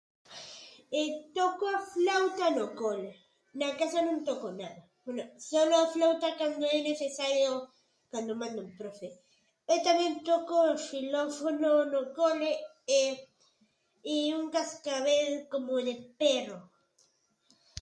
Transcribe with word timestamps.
Eu 1.01 1.07
toco 1.37 1.63
a 1.77 1.79
flauta 1.93 2.45
no 2.57 2.67
cole. 2.81 3.11
Na 3.59 3.69
casa 3.79 3.99
non 4.07 4.17
toco 4.29 4.47
nada, 4.61 4.81
bueno, 5.05 5.23
solo 5.49 5.73
a 5.79 5.91
flauta 5.95 6.37
cando 6.39 6.65
é 6.77 6.79
necesario, 6.91 7.51
cando 8.11 8.39
manda 8.41 8.59
o 8.67 8.73
profe, 8.79 9.09
e 9.73 9.75
tamén 9.87 10.13
toco 10.29 10.55
o 10.71 10.81
xilófono 10.87 11.71
no 11.93 12.01
cole 12.19 12.51
i 14.15 14.17
un 14.39 14.45
cascabel 14.55 15.29
como 15.51 15.73
de 15.87 15.95
perro. 16.21 16.59